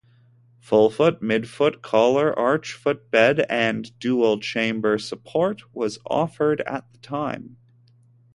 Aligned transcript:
Fullfoot, 0.59 1.21
midfoot, 1.21 1.83
collar, 1.83 2.33
arch, 2.33 2.75
footbed 2.75 3.45
and 3.47 3.99
Dual 3.99 4.39
Chamber 4.39 4.97
support 4.97 5.61
was 5.75 5.99
offered 6.07 6.61
at 6.61 6.91
the 6.91 6.97
time. 6.97 7.57